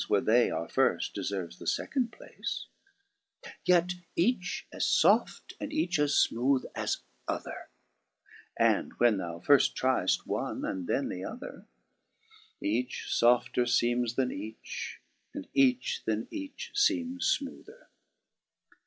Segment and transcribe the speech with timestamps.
[0.07, 2.65] Where they are firft, deferves the fecond place;
[3.65, 7.69] Yet each as foft and each as fmooth as other;
[8.57, 11.67] And when thou firft tri'ft one, and then the other,
[12.59, 14.99] Each fofter feemes then each,
[15.35, 17.85] and each then each feemes fmoother.